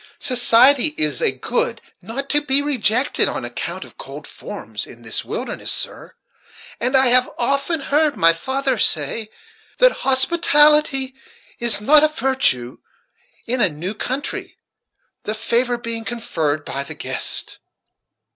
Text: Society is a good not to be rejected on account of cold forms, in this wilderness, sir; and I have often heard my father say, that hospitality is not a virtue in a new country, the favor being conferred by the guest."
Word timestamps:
Society 0.17 0.95
is 0.97 1.21
a 1.21 1.31
good 1.31 1.79
not 2.01 2.27
to 2.29 2.41
be 2.41 2.63
rejected 2.63 3.27
on 3.29 3.45
account 3.45 3.85
of 3.85 3.99
cold 3.99 4.25
forms, 4.25 4.87
in 4.87 5.03
this 5.03 5.23
wilderness, 5.23 5.71
sir; 5.71 6.15
and 6.79 6.97
I 6.97 7.09
have 7.09 7.29
often 7.37 7.79
heard 7.81 8.17
my 8.17 8.33
father 8.33 8.79
say, 8.79 9.29
that 9.77 9.91
hospitality 10.01 11.13
is 11.59 11.79
not 11.81 12.03
a 12.03 12.07
virtue 12.07 12.79
in 13.45 13.61
a 13.61 13.69
new 13.69 13.93
country, 13.93 14.57
the 15.25 15.35
favor 15.35 15.77
being 15.77 16.03
conferred 16.03 16.65
by 16.65 16.83
the 16.83 16.95
guest." 16.95 17.59